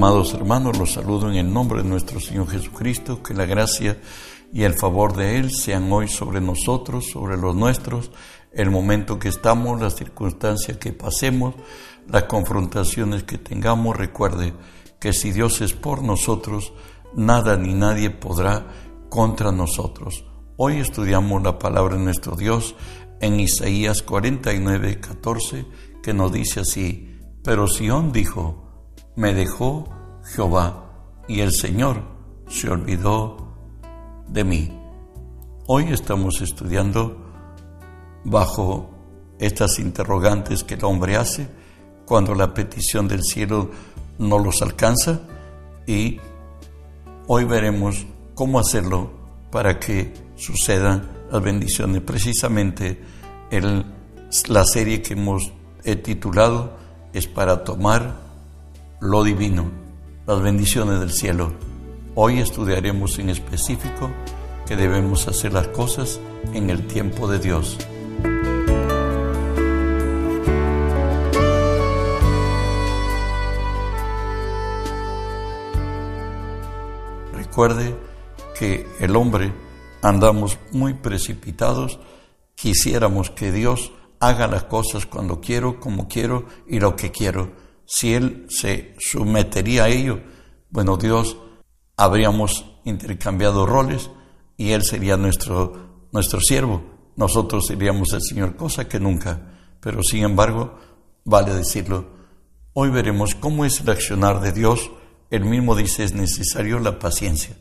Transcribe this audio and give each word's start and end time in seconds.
Amados 0.00 0.32
hermanos, 0.32 0.78
los 0.78 0.94
saludo 0.94 1.28
en 1.30 1.36
el 1.36 1.52
nombre 1.52 1.82
de 1.82 1.88
nuestro 1.90 2.20
Señor 2.20 2.48
Jesucristo, 2.48 3.22
que 3.22 3.34
la 3.34 3.44
gracia 3.44 4.00
y 4.50 4.62
el 4.62 4.72
favor 4.72 5.14
de 5.14 5.36
Él 5.36 5.50
sean 5.50 5.92
hoy 5.92 6.08
sobre 6.08 6.40
nosotros, 6.40 7.10
sobre 7.12 7.36
los 7.36 7.54
nuestros, 7.54 8.10
el 8.50 8.70
momento 8.70 9.18
que 9.18 9.28
estamos, 9.28 9.78
las 9.78 9.96
circunstancias 9.96 10.78
que 10.78 10.94
pasemos, 10.94 11.54
las 12.08 12.22
confrontaciones 12.22 13.24
que 13.24 13.36
tengamos. 13.36 13.94
Recuerde 13.94 14.54
que 14.98 15.12
si 15.12 15.32
Dios 15.32 15.60
es 15.60 15.74
por 15.74 16.02
nosotros, 16.02 16.72
nada 17.14 17.58
ni 17.58 17.74
nadie 17.74 18.08
podrá 18.08 18.68
contra 19.10 19.52
nosotros. 19.52 20.24
Hoy 20.56 20.78
estudiamos 20.78 21.42
la 21.42 21.58
palabra 21.58 21.96
de 21.96 22.04
nuestro 22.04 22.36
Dios 22.36 22.74
en 23.20 23.38
Isaías 23.38 24.00
49, 24.00 24.98
14, 24.98 25.66
que 26.02 26.14
nos 26.14 26.32
dice 26.32 26.60
así, 26.60 27.18
pero 27.44 27.68
Sión 27.68 28.12
dijo, 28.12 28.69
me 29.16 29.34
dejó 29.34 29.88
Jehová 30.34 30.84
y 31.28 31.40
el 31.40 31.52
Señor 31.52 32.02
se 32.48 32.70
olvidó 32.70 33.36
de 34.28 34.44
mí. 34.44 34.80
Hoy 35.66 35.92
estamos 35.92 36.40
estudiando 36.40 37.16
bajo 38.24 38.90
estas 39.38 39.78
interrogantes 39.78 40.64
que 40.64 40.74
el 40.74 40.84
hombre 40.84 41.16
hace 41.16 41.48
cuando 42.06 42.34
la 42.34 42.52
petición 42.52 43.08
del 43.08 43.22
cielo 43.22 43.70
no 44.18 44.38
los 44.38 44.62
alcanza 44.62 45.20
y 45.86 46.20
hoy 47.26 47.44
veremos 47.44 48.06
cómo 48.34 48.58
hacerlo 48.58 49.12
para 49.50 49.78
que 49.78 50.12
sucedan 50.36 51.08
las 51.30 51.42
bendiciones. 51.42 52.02
Precisamente 52.02 53.00
el, 53.50 53.84
la 54.48 54.64
serie 54.64 55.02
que 55.02 55.14
hemos 55.14 55.52
titulado 56.02 56.76
es 57.12 57.26
para 57.26 57.64
tomar 57.64 58.29
lo 59.00 59.24
divino, 59.24 59.70
las 60.26 60.42
bendiciones 60.42 61.00
del 61.00 61.10
cielo. 61.10 61.52
Hoy 62.14 62.38
estudiaremos 62.38 63.18
en 63.18 63.30
específico 63.30 64.10
que 64.66 64.76
debemos 64.76 65.26
hacer 65.26 65.54
las 65.54 65.68
cosas 65.68 66.20
en 66.52 66.68
el 66.68 66.86
tiempo 66.86 67.26
de 67.26 67.38
Dios. 67.38 67.78
Recuerde 77.32 77.96
que 78.58 78.86
el 79.00 79.16
hombre 79.16 79.50
andamos 80.02 80.58
muy 80.72 80.92
precipitados, 80.92 81.98
quisiéramos 82.54 83.30
que 83.30 83.50
Dios 83.50 83.92
haga 84.20 84.46
las 84.46 84.64
cosas 84.64 85.06
cuando 85.06 85.40
quiero, 85.40 85.80
como 85.80 86.06
quiero 86.06 86.44
y 86.68 86.80
lo 86.80 86.96
que 86.96 87.10
quiero 87.10 87.69
si 87.92 88.14
Él 88.14 88.46
se 88.48 88.94
sometería 89.00 89.84
a 89.84 89.88
ello, 89.88 90.20
bueno, 90.70 90.96
Dios 90.96 91.36
habríamos 91.96 92.64
intercambiado 92.84 93.66
roles 93.66 94.10
y 94.56 94.70
Él 94.70 94.84
sería 94.84 95.16
nuestro, 95.16 96.06
nuestro 96.12 96.40
siervo, 96.40 96.84
nosotros 97.16 97.66
seríamos 97.66 98.12
el 98.12 98.22
Señor, 98.22 98.54
cosa 98.54 98.88
que 98.88 99.00
nunca. 99.00 99.56
Pero 99.80 100.04
sin 100.04 100.22
embargo, 100.22 100.78
vale 101.24 101.52
decirlo, 101.52 102.10
hoy 102.74 102.90
veremos 102.90 103.34
cómo 103.34 103.64
es 103.64 103.80
el 103.80 103.90
accionar 103.90 104.40
de 104.40 104.52
Dios. 104.52 104.88
Él 105.28 105.44
mismo 105.44 105.74
dice 105.74 106.04
es 106.04 106.14
necesario 106.14 106.78
la 106.78 107.00
paciencia. 107.00 107.56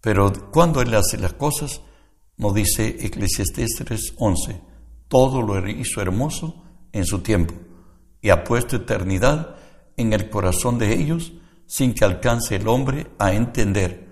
Pero 0.00 0.32
cuando 0.50 0.80
Él 0.80 0.94
hace 0.94 1.18
las 1.18 1.34
cosas, 1.34 1.82
nos 2.38 2.54
dice 2.54 2.96
Eclesiastés 2.98 3.78
3:11, 3.84 4.58
todo 5.06 5.42
lo 5.42 5.68
hizo 5.68 6.00
hermoso 6.00 6.64
en 6.92 7.04
su 7.04 7.18
tiempo 7.18 7.54
y 8.20 8.30
ha 8.30 8.44
puesto 8.44 8.76
eternidad 8.76 9.56
en 9.96 10.12
el 10.12 10.30
corazón 10.30 10.78
de 10.78 10.94
ellos 10.94 11.32
sin 11.66 11.94
que 11.94 12.04
alcance 12.04 12.56
el 12.56 12.68
hombre 12.68 13.06
a 13.18 13.32
entender 13.32 14.08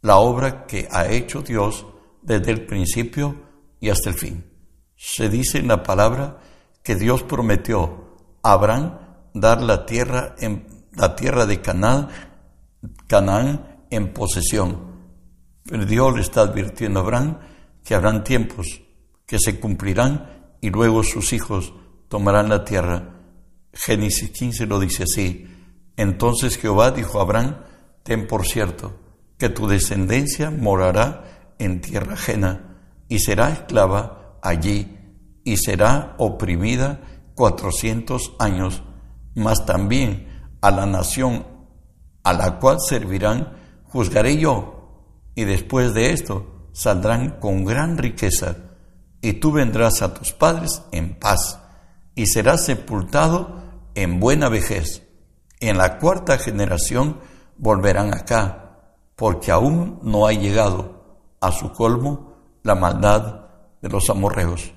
la 0.00 0.16
obra 0.16 0.66
que 0.66 0.88
ha 0.90 1.06
hecho 1.08 1.42
Dios 1.42 1.86
desde 2.22 2.50
el 2.50 2.66
principio 2.66 3.36
y 3.80 3.90
hasta 3.90 4.10
el 4.10 4.16
fin. 4.16 4.44
Se 4.96 5.28
dice 5.28 5.58
en 5.58 5.68
la 5.68 5.82
palabra 5.82 6.38
que 6.82 6.94
Dios 6.94 7.22
prometió 7.22 8.16
a 8.42 8.52
Abraham 8.52 8.98
dar 9.34 9.62
la 9.62 9.86
tierra 9.86 10.34
en 10.38 10.66
la 10.92 11.14
tierra 11.14 11.46
de 11.46 11.60
Canaán, 11.60 12.08
Canaán 13.06 13.84
en 13.90 14.12
posesión. 14.12 14.88
Pero 15.64 15.84
Dios 15.84 16.14
le 16.14 16.22
está 16.22 16.42
advirtiendo 16.42 17.00
a 17.00 17.02
Abraham 17.02 17.38
que 17.84 17.94
habrán 17.94 18.24
tiempos 18.24 18.82
que 19.26 19.38
se 19.38 19.60
cumplirán 19.60 20.56
y 20.60 20.70
luego 20.70 21.02
sus 21.02 21.32
hijos 21.32 21.74
tomarán 22.08 22.48
la 22.48 22.64
tierra 22.64 23.17
Génesis 23.72 24.30
15 24.30 24.66
lo 24.66 24.80
dice 24.80 25.04
así. 25.04 25.46
Entonces 25.96 26.56
Jehová 26.58 26.90
dijo 26.90 27.18
a 27.18 27.22
Abraham, 27.22 27.56
ten 28.02 28.26
por 28.26 28.46
cierto 28.46 28.98
que 29.36 29.48
tu 29.48 29.66
descendencia 29.66 30.50
morará 30.50 31.54
en 31.58 31.80
tierra 31.80 32.14
ajena 32.14 32.78
y 33.08 33.18
será 33.20 33.50
esclava 33.50 34.38
allí 34.42 34.96
y 35.44 35.56
será 35.56 36.14
oprimida 36.18 37.00
cuatrocientos 37.34 38.32
años, 38.38 38.82
mas 39.34 39.64
también 39.64 40.50
a 40.60 40.70
la 40.70 40.86
nación 40.86 41.46
a 42.24 42.32
la 42.32 42.58
cual 42.58 42.78
servirán 42.80 43.56
juzgaré 43.84 44.36
yo, 44.36 45.30
y 45.34 45.44
después 45.44 45.94
de 45.94 46.12
esto 46.12 46.68
saldrán 46.72 47.38
con 47.40 47.64
gran 47.64 47.96
riqueza, 47.96 48.56
y 49.22 49.34
tú 49.34 49.52
vendrás 49.52 50.02
a 50.02 50.12
tus 50.12 50.32
padres 50.32 50.82
en 50.92 51.18
paz 51.18 51.60
y 52.18 52.26
será 52.26 52.58
sepultado 52.58 53.62
en 53.94 54.18
buena 54.18 54.48
vejez. 54.48 55.04
En 55.60 55.78
la 55.78 55.98
cuarta 55.98 56.36
generación 56.36 57.20
volverán 57.56 58.12
acá, 58.12 58.80
porque 59.14 59.52
aún 59.52 60.00
no 60.02 60.26
ha 60.26 60.32
llegado 60.32 61.30
a 61.40 61.52
su 61.52 61.72
colmo 61.72 62.34
la 62.64 62.74
maldad 62.74 63.46
de 63.80 63.88
los 63.88 64.10
amorreos. 64.10 64.72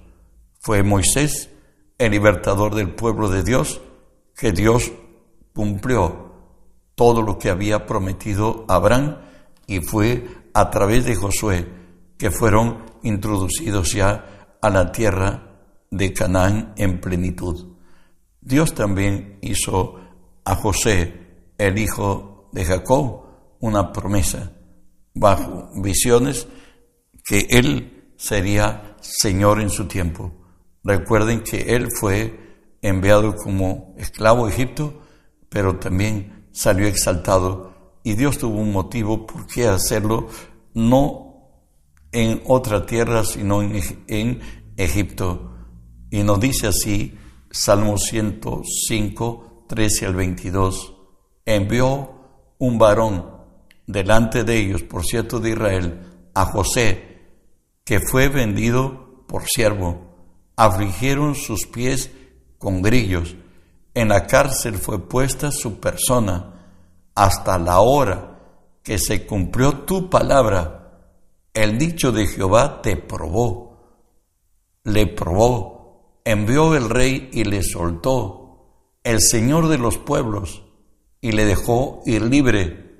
Fue 0.59 0.83
Moisés 0.83 1.49
el 1.97 2.11
libertador 2.11 2.75
del 2.75 2.93
pueblo 2.93 3.27
de 3.27 3.41
Dios, 3.41 3.81
que 4.35 4.51
Dios 4.51 4.91
cumplió 5.55 6.33
todo 6.93 7.23
lo 7.23 7.39
que 7.39 7.49
había 7.49 7.87
prometido 7.87 8.65
Abraham 8.67 9.17
y 9.65 9.79
fue 9.79 10.27
a 10.53 10.69
través 10.69 11.05
de 11.05 11.15
Josué 11.15 11.67
que 12.19 12.29
fueron 12.29 12.85
introducidos 13.01 13.93
ya 13.93 14.57
a 14.61 14.69
la 14.69 14.91
tierra 14.91 15.50
de 15.91 16.13
Canaán 16.13 16.73
en 16.77 16.99
plenitud. 16.99 17.75
Dios 18.41 18.73
también 18.73 19.37
hizo 19.41 19.99
a 20.43 20.55
José, 20.55 21.13
el 21.57 21.77
hijo 21.77 22.49
de 22.51 22.65
Jacob, 22.65 23.25
una 23.59 23.91
promesa 23.93 24.53
bajo 25.13 25.69
visiones 25.75 26.47
que 27.23 27.45
él 27.49 28.13
sería 28.17 28.97
Señor 29.01 29.61
en 29.61 29.69
su 29.69 29.85
tiempo. 29.85 30.31
Recuerden 30.83 31.41
que 31.41 31.75
él 31.75 31.89
fue 31.99 32.39
enviado 32.81 33.35
como 33.35 33.93
esclavo 33.97 34.45
a 34.45 34.49
Egipto, 34.49 35.01
pero 35.49 35.77
también 35.77 36.47
salió 36.51 36.87
exaltado 36.87 37.99
y 38.03 38.15
Dios 38.15 38.37
tuvo 38.37 38.59
un 38.59 38.71
motivo 38.71 39.27
por 39.27 39.45
qué 39.45 39.67
hacerlo, 39.67 40.27
no 40.73 41.27
en 42.11 42.41
otra 42.47 42.85
tierra, 42.85 43.23
sino 43.23 43.61
en, 43.61 43.79
en 44.07 44.39
Egipto. 44.77 45.51
Y 46.11 46.23
nos 46.23 46.39
dice 46.41 46.67
así, 46.67 47.17
Salmo 47.49 47.97
105, 47.97 49.65
13 49.67 50.05
al 50.05 50.15
22, 50.15 50.93
envió 51.45 52.11
un 52.59 52.77
varón 52.77 53.31
delante 53.87 54.43
de 54.43 54.57
ellos, 54.57 54.83
por 54.83 55.05
cierto 55.05 55.39
de 55.39 55.51
Israel, 55.51 56.29
a 56.33 56.45
José, 56.45 57.21
que 57.85 58.01
fue 58.01 58.27
vendido 58.27 59.23
por 59.25 59.47
siervo. 59.47 60.11
Afligieron 60.57 61.33
sus 61.33 61.65
pies 61.65 62.11
con 62.57 62.81
grillos. 62.81 63.35
En 63.93 64.09
la 64.09 64.27
cárcel 64.27 64.75
fue 64.75 65.07
puesta 65.07 65.49
su 65.49 65.79
persona 65.79 66.51
hasta 67.15 67.57
la 67.57 67.79
hora 67.79 68.37
que 68.83 68.97
se 68.97 69.25
cumplió 69.25 69.79
tu 69.79 70.09
palabra. 70.09 70.91
El 71.53 71.77
dicho 71.77 72.11
de 72.11 72.27
Jehová 72.27 72.81
te 72.81 72.97
probó, 72.97 73.79
le 74.83 75.07
probó 75.07 75.70
envió 76.25 76.75
el 76.75 76.89
rey 76.89 77.29
y 77.31 77.43
le 77.43 77.63
soltó, 77.63 78.41
el 79.03 79.21
Señor 79.21 79.67
de 79.67 79.77
los 79.77 79.97
pueblos, 79.97 80.63
y 81.19 81.31
le 81.31 81.45
dejó 81.45 82.01
ir 82.05 82.23
libre, 82.23 82.95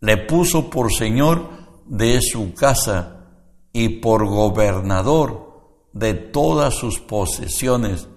le 0.00 0.16
puso 0.16 0.70
por 0.70 0.92
Señor 0.92 1.48
de 1.86 2.20
su 2.20 2.54
casa 2.54 3.26
y 3.72 4.00
por 4.00 4.26
gobernador 4.26 5.88
de 5.92 6.14
todas 6.14 6.74
sus 6.74 7.00
posesiones, 7.00 8.08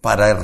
para 0.00 0.36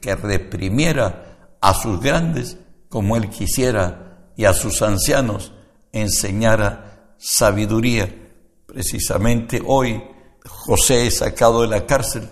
que 0.00 0.14
reprimiera 0.14 1.56
a 1.60 1.74
sus 1.74 2.00
grandes 2.00 2.58
como 2.88 3.16
él 3.16 3.28
quisiera 3.28 4.30
y 4.36 4.44
a 4.44 4.54
sus 4.54 4.82
ancianos 4.82 5.52
enseñara 5.92 7.14
sabiduría. 7.18 8.32
Precisamente 8.66 9.60
hoy 9.66 10.02
José 10.46 11.08
es 11.08 11.18
sacado 11.18 11.62
de 11.62 11.68
la 11.68 11.86
cárcel 11.86 12.30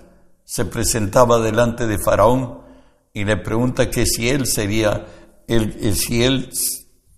se 0.48 0.64
presentaba 0.64 1.40
delante 1.40 1.86
de 1.86 1.98
Faraón 1.98 2.60
y 3.12 3.26
le 3.26 3.36
pregunta 3.36 3.90
que 3.90 4.06
si 4.06 4.30
él 4.30 4.46
sería 4.46 5.04
él, 5.46 5.94
si 5.94 6.24
él 6.24 6.48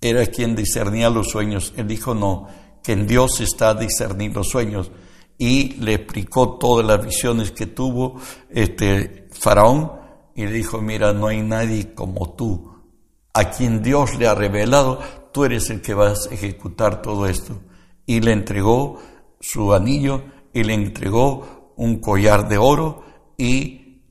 era 0.00 0.26
quien 0.26 0.56
discernía 0.56 1.10
los 1.10 1.28
sueños, 1.28 1.72
él 1.76 1.86
dijo 1.86 2.12
no, 2.12 2.48
que 2.82 2.90
en 2.90 3.06
Dios 3.06 3.40
está 3.40 3.74
discernir 3.74 4.34
los 4.34 4.48
sueños 4.48 4.90
y 5.38 5.74
le 5.74 5.94
explicó 5.94 6.58
todas 6.58 6.84
las 6.84 7.06
visiones 7.06 7.52
que 7.52 7.66
tuvo 7.66 8.20
este 8.50 9.28
Faraón 9.30 9.92
y 10.34 10.46
le 10.46 10.50
dijo, 10.50 10.80
mira, 10.80 11.12
no 11.12 11.28
hay 11.28 11.40
nadie 11.40 11.94
como 11.94 12.34
tú, 12.34 12.82
a 13.32 13.50
quien 13.50 13.80
Dios 13.80 14.16
le 14.18 14.26
ha 14.26 14.34
revelado, 14.34 14.98
tú 15.30 15.44
eres 15.44 15.70
el 15.70 15.82
que 15.82 15.94
vas 15.94 16.26
a 16.26 16.34
ejecutar 16.34 17.00
todo 17.00 17.26
esto. 17.26 17.60
Y 18.06 18.20
le 18.22 18.32
entregó 18.32 18.98
su 19.40 19.72
anillo 19.72 20.24
y 20.52 20.64
le 20.64 20.74
entregó 20.74 21.74
un 21.76 22.00
collar 22.00 22.48
de 22.48 22.58
oro 22.58 23.09
y 23.40 24.02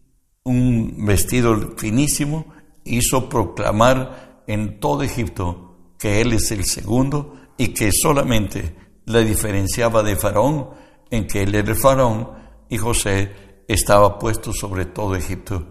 un 0.44 1.06
vestido 1.06 1.78
finísimo, 1.78 2.48
hizo 2.84 3.30
proclamar 3.30 4.44
en 4.48 4.80
todo 4.80 5.04
Egipto 5.04 5.94
que 6.00 6.20
él 6.22 6.34
es 6.34 6.50
el 6.52 6.66
segundo 6.66 7.36
y 7.56 7.68
que 7.68 7.92
solamente 7.92 8.76
le 9.06 9.24
diferenciaba 9.24 10.02
de 10.02 10.16
Faraón 10.16 10.72
en 11.12 11.28
que 11.28 11.44
él 11.44 11.54
era 11.54 11.70
el 11.70 11.76
Faraón 11.76 12.32
y 12.70 12.78
José 12.78 13.64
estaba 13.68 14.18
puesto 14.18 14.52
sobre 14.52 14.86
todo 14.86 15.16
Egipto. 15.16 15.68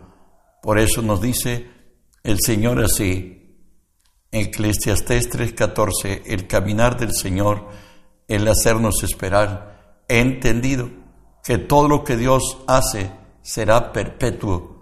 Por 0.62 0.78
eso 0.78 1.02
nos 1.02 1.20
dice 1.20 1.68
el 2.22 2.38
Señor 2.40 2.80
así, 2.80 3.56
Eclesiastés 4.30 5.30
3:14, 5.30 6.22
el 6.26 6.46
caminar 6.46 6.96
del 6.96 7.12
Señor, 7.12 7.66
el 8.28 8.46
hacernos 8.46 9.02
esperar. 9.02 10.04
He 10.06 10.20
entendido 10.20 10.90
que 11.42 11.58
todo 11.58 11.88
lo 11.88 12.04
que 12.04 12.16
Dios 12.16 12.58
hace 12.68 13.17
será 13.48 13.90
perpetuo, 13.90 14.76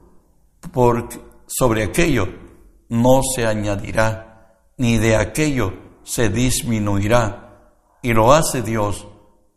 porque 0.72 1.20
sobre 1.46 1.84
aquello 1.84 2.26
no 2.88 3.20
se 3.22 3.46
añadirá, 3.46 4.72
ni 4.76 4.98
de 4.98 5.14
aquello 5.14 5.72
se 6.02 6.30
disminuirá 6.30 7.70
y 8.02 8.12
lo 8.12 8.32
hace 8.32 8.62
Dios 8.62 9.06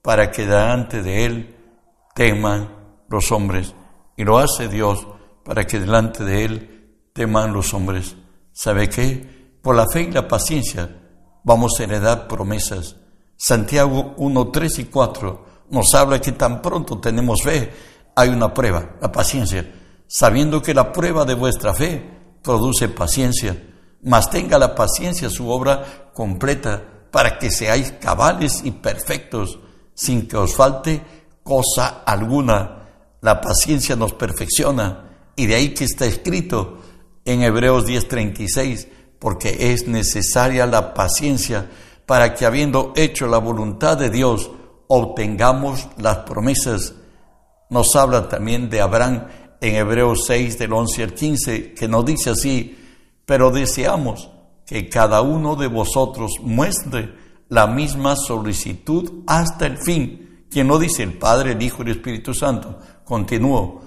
para 0.03 0.29
que 0.29 0.45
delante 0.45 1.01
de 1.01 1.25
Él 1.25 1.55
teman 2.13 2.69
los 3.09 3.31
hombres 3.31 3.73
y 4.15 4.23
lo 4.23 4.37
hace 4.37 4.67
Dios 4.67 5.07
para 5.43 5.65
que 5.65 5.79
delante 5.79 6.23
de 6.23 6.45
Él 6.45 7.09
teman 7.11 7.51
los 7.51 7.73
hombres. 7.73 8.15
¿Sabe 8.53 8.89
qué? 8.89 9.57
Por 9.63 9.75
la 9.75 9.87
fe 9.91 10.03
y 10.03 10.11
la 10.11 10.27
paciencia 10.27 10.87
vamos 11.43 11.79
a 11.79 11.83
heredar 11.83 12.27
promesas. 12.27 12.95
Santiago 13.35 14.13
1, 14.17 14.47
3 14.49 14.79
y 14.79 14.85
4 14.85 15.45
nos 15.71 15.95
habla 15.95 16.21
que 16.21 16.31
tan 16.33 16.61
pronto 16.61 16.99
tenemos 16.99 17.41
fe, 17.43 17.71
hay 18.15 18.29
una 18.29 18.53
prueba, 18.53 18.97
la 19.01 19.11
paciencia, 19.11 19.71
sabiendo 20.07 20.61
que 20.61 20.73
la 20.73 20.91
prueba 20.91 21.25
de 21.25 21.33
vuestra 21.33 21.73
fe 21.73 22.03
produce 22.41 22.87
paciencia 22.89 23.55
mas 24.01 24.29
tenga 24.29 24.57
la 24.57 24.75
paciencia 24.75 25.29
su 25.29 25.49
obra 25.49 26.11
completa, 26.13 26.83
para 27.11 27.39
que 27.39 27.49
seáis 27.49 27.93
cabales 27.99 28.61
y 28.63 28.71
perfectos, 28.71 29.59
sin 29.93 30.27
que 30.27 30.37
os 30.37 30.55
falte 30.55 31.01
cosa 31.43 32.03
alguna. 32.05 32.87
La 33.21 33.41
paciencia 33.41 33.95
nos 33.95 34.13
perfecciona, 34.13 35.09
y 35.35 35.47
de 35.47 35.55
ahí 35.55 35.73
que 35.73 35.85
está 35.85 36.05
escrito 36.05 36.79
en 37.25 37.41
Hebreos 37.41 37.85
10:36, 37.85 38.87
porque 39.17 39.73
es 39.73 39.87
necesaria 39.87 40.65
la 40.65 40.93
paciencia 40.93 41.69
para 42.05 42.33
que 42.33 42.45
habiendo 42.45 42.93
hecho 42.95 43.27
la 43.27 43.37
voluntad 43.39 43.97
de 43.97 44.09
Dios, 44.09 44.51
obtengamos 44.87 45.87
las 45.97 46.17
promesas. 46.19 46.93
Nos 47.69 47.95
habla 47.95 48.27
también 48.27 48.69
de 48.69 48.81
Abraham 48.81 49.27
en 49.61 49.75
Hebreos 49.75 50.23
6 50.25 50.57
del 50.57 50.73
11 50.73 51.03
al 51.03 51.13
15, 51.13 51.73
que 51.73 51.87
nos 51.87 52.03
dice 52.03 52.31
así, 52.31 52.77
pero 53.25 53.51
deseamos 53.51 54.29
que 54.65 54.89
cada 54.89 55.21
uno 55.21 55.55
de 55.55 55.67
vosotros 55.67 56.33
muestre 56.41 57.13
la 57.47 57.67
misma 57.67 58.15
solicitud 58.15 59.23
hasta 59.27 59.67
el 59.67 59.77
fin. 59.77 60.45
Quien 60.49 60.67
lo 60.67 60.79
dice 60.79 61.03
el 61.03 61.17
Padre, 61.17 61.51
el 61.51 61.61
Hijo 61.61 61.83
y 61.83 61.85
el 61.87 61.97
Espíritu 61.97 62.33
Santo. 62.33 62.79
Continúo, 63.03 63.81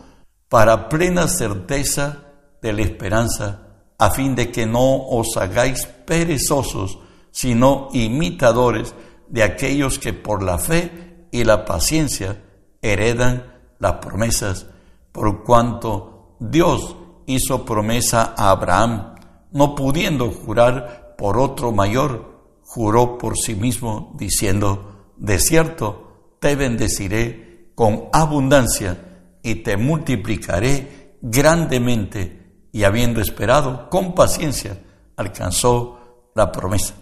para 0.49 0.89
plena 0.89 1.27
certeza 1.27 2.25
de 2.61 2.73
la 2.73 2.83
esperanza, 2.83 3.67
a 3.99 4.11
fin 4.11 4.37
de 4.37 4.53
que 4.53 4.65
no 4.65 5.07
os 5.09 5.37
hagáis 5.37 5.87
perezosos, 5.87 6.99
sino 7.33 7.89
imitadores 7.93 8.95
de 9.29 9.43
aquellos 9.43 9.99
que 9.99 10.13
por 10.13 10.43
la 10.43 10.59
fe 10.59 11.27
y 11.33 11.43
la 11.45 11.65
paciencia 11.65 12.43
heredan 12.81 13.52
las 13.83 13.95
promesas, 13.95 14.67
por 15.11 15.43
cuanto 15.43 16.37
Dios 16.39 16.97
hizo 17.27 17.65
promesa 17.65 18.33
a 18.37 18.51
Abraham 18.51 19.17
no 19.51 19.75
pudiendo 19.75 20.31
jurar 20.31 21.17
por 21.19 21.37
otro 21.37 21.73
mayor, 21.73 22.61
juró 22.63 23.19
por 23.19 23.37
sí 23.37 23.57
mismo, 23.57 24.15
diciendo, 24.17 25.11
de 25.17 25.39
cierto, 25.41 26.37
te 26.39 26.55
bendeciré 26.55 27.73
con 27.75 28.05
abundancia 28.13 29.39
y 29.43 29.57
te 29.57 29.77
multiplicaré 29.77 31.17
grandemente. 31.21 32.69
Y 32.73 32.85
habiendo 32.85 33.21
esperado 33.21 33.91
con 33.91 34.15
paciencia, 34.15 34.79
alcanzó 35.17 36.31
la 36.35 36.51
promesa. 36.51 36.95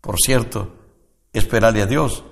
Por 0.00 0.16
cierto, 0.20 0.74
esperarle 1.32 1.82
a 1.82 1.86
Dios 1.86 2.24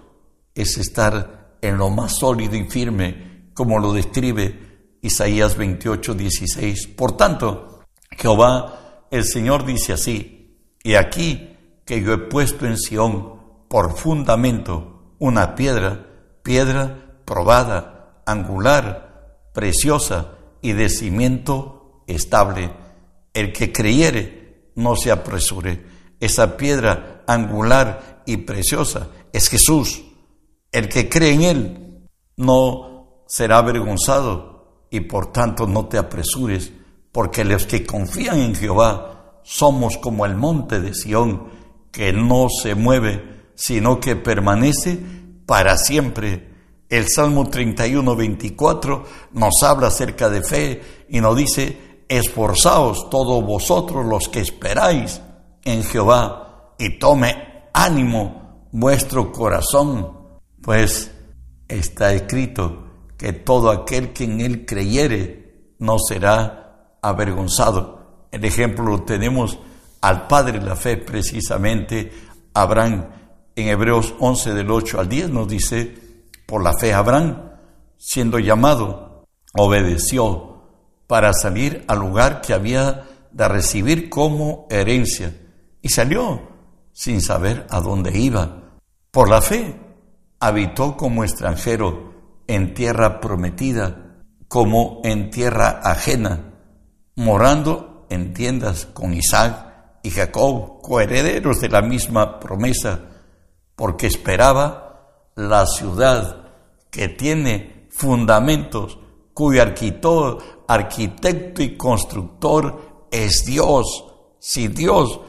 es 0.54 0.76
estar 0.76 1.56
en 1.62 1.78
lo 1.78 1.88
más 1.88 2.18
sólido 2.18 2.56
y 2.56 2.64
firme, 2.68 3.33
como 3.54 3.78
lo 3.78 3.92
describe 3.92 4.98
Isaías 5.00 5.56
28, 5.56 6.14
16. 6.14 6.88
Por 6.88 7.16
tanto, 7.16 7.80
Jehová 8.10 9.06
el 9.10 9.24
Señor 9.24 9.64
dice 9.64 9.92
así, 9.92 10.58
y 10.82 10.94
aquí 10.94 11.56
que 11.84 12.02
yo 12.02 12.12
he 12.12 12.18
puesto 12.18 12.66
en 12.66 12.76
Sión 12.76 13.40
por 13.68 13.96
fundamento 13.96 15.14
una 15.18 15.54
piedra, 15.54 16.06
piedra 16.42 17.20
probada, 17.24 18.22
angular, 18.26 19.38
preciosa 19.52 20.32
y 20.62 20.72
de 20.72 20.88
cimiento 20.88 22.02
estable. 22.06 22.72
El 23.32 23.52
que 23.52 23.72
creyere, 23.72 24.72
no 24.74 24.96
se 24.96 25.12
apresure. 25.12 25.84
Esa 26.18 26.56
piedra 26.56 27.22
angular 27.26 28.22
y 28.26 28.38
preciosa 28.38 29.10
es 29.32 29.48
Jesús. 29.48 30.02
El 30.72 30.88
que 30.88 31.08
cree 31.08 31.34
en 31.34 31.42
Él 31.42 32.08
no 32.36 32.93
será 33.26 33.58
avergonzado 33.58 34.86
y 34.90 35.00
por 35.00 35.32
tanto 35.32 35.66
no 35.66 35.86
te 35.86 35.98
apresures 35.98 36.72
porque 37.14 37.44
los 37.44 37.66
que 37.66 37.86
confían 37.86 38.38
en 38.40 38.54
Jehová 38.56 39.40
somos 39.44 39.98
como 39.98 40.26
el 40.26 40.34
monte 40.34 40.80
de 40.80 40.94
Sión, 40.94 41.48
que 41.92 42.12
no 42.12 42.48
se 42.48 42.74
mueve, 42.74 43.50
sino 43.54 44.00
que 44.00 44.16
permanece 44.16 44.98
para 45.46 45.76
siempre. 45.76 46.50
El 46.88 47.08
Salmo 47.08 47.48
31, 47.48 48.16
24 48.16 49.04
nos 49.32 49.62
habla 49.62 49.88
acerca 49.88 50.28
de 50.28 50.42
fe 50.42 50.82
y 51.08 51.20
nos 51.20 51.36
dice, 51.36 52.04
esforzaos 52.08 53.08
todos 53.10 53.44
vosotros 53.44 54.04
los 54.04 54.28
que 54.28 54.40
esperáis 54.40 55.20
en 55.64 55.84
Jehová 55.84 56.74
y 56.78 56.98
tome 56.98 57.68
ánimo 57.72 58.68
vuestro 58.72 59.30
corazón, 59.30 60.40
pues 60.60 61.12
está 61.68 62.12
escrito 62.12 62.83
que 63.24 63.32
todo 63.32 63.70
aquel 63.70 64.12
que 64.12 64.24
en 64.24 64.42
él 64.42 64.66
creyere 64.66 65.72
no 65.78 65.96
será 65.98 66.98
avergonzado. 67.00 68.26
El 68.30 68.44
ejemplo 68.44 68.84
lo 68.84 69.04
tenemos 69.04 69.58
al 70.02 70.26
Padre 70.26 70.58
de 70.58 70.66
la 70.66 70.76
fe, 70.76 70.98
precisamente 70.98 72.12
Abraham. 72.52 73.06
En 73.56 73.68
Hebreos 73.68 74.12
11 74.18 74.52
del 74.52 74.70
8 74.70 75.00
al 75.00 75.08
10 75.08 75.30
nos 75.30 75.48
dice, 75.48 75.96
por 76.44 76.62
la 76.62 76.74
fe 76.74 76.92
Abraham, 76.92 77.52
siendo 77.96 78.38
llamado, 78.38 79.24
obedeció 79.54 80.60
para 81.06 81.32
salir 81.32 81.82
al 81.88 82.00
lugar 82.00 82.42
que 82.42 82.52
había 82.52 83.06
de 83.32 83.48
recibir 83.48 84.10
como 84.10 84.66
herencia 84.68 85.34
y 85.80 85.88
salió 85.88 86.42
sin 86.92 87.22
saber 87.22 87.66
a 87.70 87.80
dónde 87.80 88.18
iba. 88.18 88.76
Por 89.10 89.30
la 89.30 89.40
fe 89.40 89.80
habitó 90.40 90.94
como 90.98 91.24
extranjero 91.24 92.12
en 92.46 92.74
tierra 92.74 93.20
prometida, 93.20 94.24
como 94.48 95.00
en 95.04 95.30
tierra 95.30 95.80
ajena 95.82 96.54
morando 97.16 98.06
en 98.10 98.34
tiendas 98.34 98.86
con 98.86 99.14
Isaac 99.14 100.00
y 100.02 100.10
Jacob, 100.10 100.80
coherederos 100.82 101.60
de 101.60 101.68
la 101.68 101.82
misma 101.82 102.40
promesa, 102.40 103.00
porque 103.76 104.06
esperaba 104.06 105.30
la 105.36 105.66
ciudad 105.66 106.50
que 106.90 107.08
tiene 107.08 107.88
fundamentos, 107.90 108.98
cuyo 109.32 109.62
arquitecto, 109.62 111.62
y 111.62 111.76
constructor 111.76 113.06
es 113.10 113.44
Dios. 113.46 114.04
Si 114.38 114.68
Dios 114.68 115.20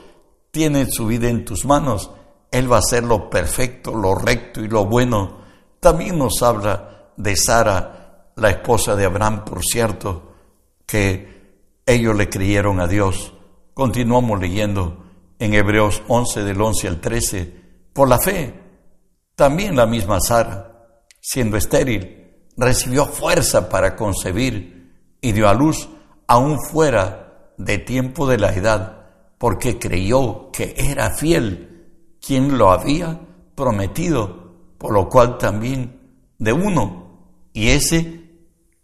tiene 0.52 0.86
su 0.88 1.08
vida 1.08 1.30
en 1.30 1.46
tus 1.46 1.66
manos, 1.66 2.12
Él 2.52 2.72
va 2.72 2.78
a 2.78 2.80
hacer 2.80 3.04
lo 3.04 3.30
perfecto, 3.30 3.96
lo 3.96 4.16
recto 4.16 4.62
y 4.62 4.68
lo 4.68 4.86
bueno. 4.86 5.46
También 5.80 6.18
nos 6.18 6.42
habla 6.42 6.95
de 7.18 7.36
Sara, 7.36 8.32
la 8.36 8.50
esposa 8.50 8.96
de 8.96 9.06
Abraham, 9.06 9.46
por 9.46 9.64
cierto, 9.64 10.34
que 10.86 11.80
ellos 11.86 12.16
le 12.16 12.30
creyeron 12.30 12.80
a 12.80 12.88
Dios. 12.88 13.34
Continuamos 13.74 14.40
leyendo 14.40 15.06
en 15.40 15.54
Hebreos 15.54 16.02
11 16.08 16.44
del 16.44 16.62
11 16.62 16.88
al 16.88 17.02
13, 17.02 17.66
por 17.94 18.08
la 18.08 18.20
fe, 18.20 18.54
también 19.36 19.76
la 19.76 19.86
misma 19.86 20.20
Sara, 20.20 20.98
siendo 21.20 21.58
estéril, 21.58 22.26
recibió 22.58 23.06
fuerza 23.06 23.70
para 23.70 23.96
concebir 23.96 24.94
y 25.22 25.32
dio 25.32 25.50
a 25.50 25.54
luz 25.54 25.90
aún 26.28 26.60
fuera 26.60 27.54
de 27.58 27.78
tiempo 27.78 28.28
de 28.28 28.38
la 28.38 28.54
edad, 28.54 29.08
porque 29.38 29.78
creyó 29.78 30.52
que 30.52 30.74
era 30.78 31.12
fiel 31.12 32.18
quien 32.26 32.58
lo 32.58 32.72
había 32.72 33.20
prometido, 33.56 34.54
por 34.78 34.94
lo 34.94 35.10
cual 35.10 35.38
también 35.38 36.00
de 36.38 36.54
uno, 36.54 37.05
y 37.56 37.70
ese 37.70 38.22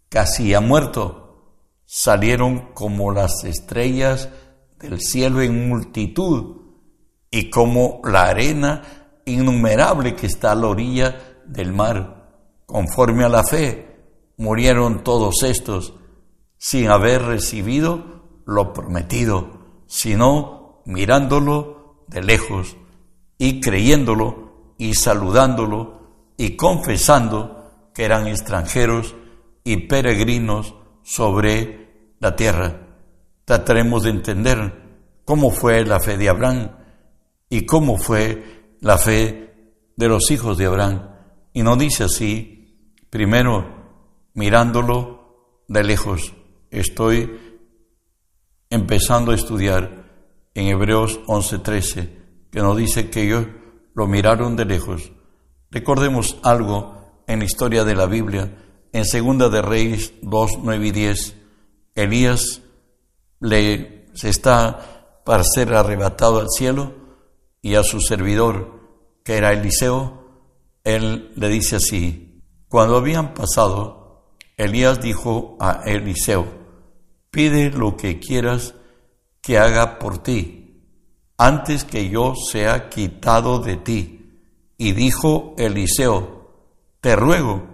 casi 0.08 0.54
ha 0.54 0.62
muerto, 0.62 1.58
salieron 1.84 2.72
como 2.72 3.12
las 3.12 3.44
estrellas 3.44 4.30
del 4.80 4.98
cielo 4.98 5.42
en 5.42 5.68
multitud 5.68 6.56
y 7.30 7.50
como 7.50 8.00
la 8.02 8.22
arena 8.22 9.20
innumerable 9.26 10.16
que 10.16 10.26
está 10.26 10.52
a 10.52 10.54
la 10.54 10.68
orilla 10.68 11.20
del 11.44 11.74
mar. 11.74 12.30
Conforme 12.64 13.24
a 13.24 13.28
la 13.28 13.44
fe, 13.44 14.06
murieron 14.38 15.04
todos 15.04 15.42
estos 15.42 15.92
sin 16.56 16.88
haber 16.88 17.24
recibido 17.24 18.40
lo 18.46 18.72
prometido, 18.72 19.84
sino 19.86 20.80
mirándolo 20.86 22.04
de 22.08 22.22
lejos 22.22 22.78
y 23.36 23.60
creyéndolo 23.60 24.74
y 24.78 24.94
saludándolo 24.94 26.32
y 26.38 26.56
confesando 26.56 27.61
que 27.94 28.04
eran 28.04 28.26
extranjeros 28.26 29.14
y 29.64 29.88
peregrinos 29.88 30.74
sobre 31.02 32.14
la 32.20 32.36
tierra 32.36 32.82
trataremos 33.44 34.04
de 34.04 34.10
entender 34.10 34.72
cómo 35.24 35.50
fue 35.50 35.84
la 35.84 36.00
fe 36.00 36.16
de 36.16 36.28
Abraham 36.28 36.70
y 37.48 37.66
cómo 37.66 37.98
fue 37.98 38.76
la 38.80 38.98
fe 38.98 39.54
de 39.96 40.08
los 40.08 40.30
hijos 40.30 40.58
de 40.58 40.66
Abraham. 40.66 41.10
Y 41.52 41.62
no 41.62 41.76
dice 41.76 42.04
así, 42.04 42.96
primero 43.10 44.30
mirándolo 44.34 45.64
de 45.68 45.84
lejos. 45.84 46.32
Estoy 46.70 47.58
empezando 48.70 49.32
a 49.32 49.34
estudiar 49.34 50.06
en 50.54 50.68
Hebreos 50.68 51.20
11:13, 51.26 52.08
que 52.50 52.60
nos 52.60 52.76
dice 52.76 53.10
que 53.10 53.24
ellos 53.24 53.46
lo 53.94 54.06
miraron 54.06 54.56
de 54.56 54.64
lejos. 54.64 55.12
Recordemos 55.70 56.38
algo 56.42 57.01
en 57.26 57.40
la 57.40 57.44
historia 57.44 57.84
de 57.84 57.94
la 57.94 58.06
Biblia, 58.06 58.50
en 58.92 59.04
Segunda 59.04 59.48
de 59.48 59.62
Reyes 59.62 60.12
2, 60.22 60.58
9 60.62 60.86
y 60.86 60.90
10. 60.90 61.34
Elías 61.94 62.62
le 63.40 64.06
se 64.14 64.28
está 64.28 65.20
para 65.24 65.44
ser 65.44 65.72
arrebatado 65.74 66.40
al 66.40 66.48
cielo 66.50 66.94
y 67.60 67.76
a 67.76 67.82
su 67.82 68.00
servidor, 68.00 68.80
que 69.24 69.36
era 69.36 69.52
Eliseo, 69.52 70.22
él 70.84 71.32
le 71.36 71.48
dice 71.48 71.76
así, 71.76 72.42
cuando 72.68 72.96
habían 72.96 73.34
pasado, 73.34 74.34
Elías 74.56 75.00
dijo 75.00 75.56
a 75.60 75.82
Eliseo, 75.86 76.46
pide 77.30 77.70
lo 77.70 77.96
que 77.96 78.18
quieras 78.18 78.74
que 79.40 79.58
haga 79.58 79.98
por 79.98 80.18
ti, 80.18 80.82
antes 81.38 81.84
que 81.84 82.08
yo 82.08 82.34
sea 82.34 82.88
quitado 82.88 83.58
de 83.58 83.76
ti. 83.76 84.18
Y 84.76 84.92
dijo 84.92 85.54
Eliseo, 85.58 86.41
te 87.02 87.16
ruego 87.16 87.66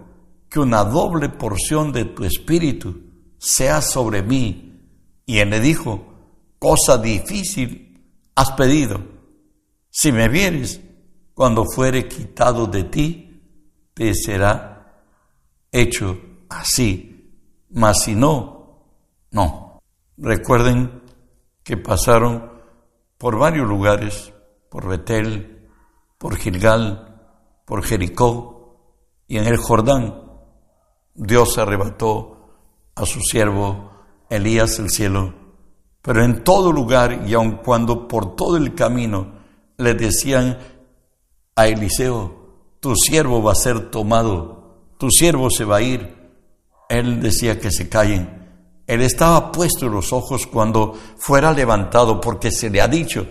que 0.49 0.59
una 0.59 0.83
doble 0.83 1.29
porción 1.29 1.91
de 1.91 2.05
tu 2.05 2.23
espíritu 2.25 2.99
sea 3.37 3.79
sobre 3.79 4.23
mí 4.23 4.81
y 5.23 5.37
él 5.37 5.51
le 5.51 5.59
dijo, 5.59 6.03
cosa 6.57 6.97
difícil 6.97 8.11
has 8.33 8.51
pedido. 8.53 8.99
Si 9.91 10.11
me 10.11 10.29
vieres, 10.29 10.81
cuando 11.35 11.63
fuere 11.63 12.07
quitado 12.07 12.65
de 12.65 12.85
ti, 12.85 13.43
te 13.93 14.15
será 14.15 15.05
hecho 15.71 16.19
así. 16.49 17.31
Mas 17.69 18.01
si 18.01 18.15
no, 18.15 18.87
no. 19.29 19.79
Recuerden 20.17 21.03
que 21.63 21.77
pasaron 21.77 22.51
por 23.19 23.37
varios 23.37 23.69
lugares, 23.69 24.33
por 24.71 24.87
Betel, 24.87 25.69
por 26.17 26.35
Gilgal, 26.35 27.21
por 27.65 27.83
Jericó 27.83 28.58
y 29.29 29.37
en 29.37 29.47
el 29.47 29.55
Jordán. 29.55 30.21
Dios 31.13 31.57
arrebató 31.57 32.49
a 32.95 33.05
su 33.05 33.21
siervo 33.21 33.91
Elías 34.29 34.79
el 34.79 34.89
cielo, 34.89 35.33
pero 36.01 36.25
en 36.25 36.43
todo 36.43 36.73
lugar 36.73 37.23
y 37.25 37.33
aun 37.33 37.61
cuando 37.63 38.07
por 38.07 38.35
todo 38.35 38.57
el 38.57 38.75
camino 38.75 39.39
le 39.77 39.93
decían 39.93 40.57
a 41.55 41.67
Eliseo, 41.67 42.39
tu 42.79 42.95
siervo 42.95 43.41
va 43.41 43.53
a 43.53 43.55
ser 43.55 43.91
tomado, 43.91 44.93
tu 44.97 45.09
siervo 45.09 45.49
se 45.49 45.63
va 45.63 45.77
a 45.77 45.81
ir, 45.81 46.31
él 46.89 47.21
decía 47.21 47.59
que 47.59 47.71
se 47.71 47.87
callen. 47.87 48.39
Él 48.87 49.01
estaba 49.01 49.51
puesto 49.51 49.87
los 49.87 50.11
ojos 50.11 50.47
cuando 50.47 50.97
fuera 51.19 51.53
levantado, 51.53 52.19
porque 52.19 52.49
se 52.51 52.71
le 52.71 52.81
ha 52.81 52.87
dicho 52.87 53.27